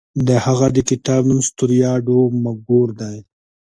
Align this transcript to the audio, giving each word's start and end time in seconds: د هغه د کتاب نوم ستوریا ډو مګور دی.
د 0.27 0.29
هغه 0.45 0.67
د 0.75 0.77
کتاب 0.89 1.21
نوم 1.29 1.39
ستوریا 1.49 1.93
ډو 2.05 2.19
مګور 2.43 2.89
دی. 3.01 3.17